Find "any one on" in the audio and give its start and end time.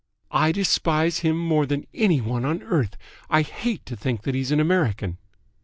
1.93-2.63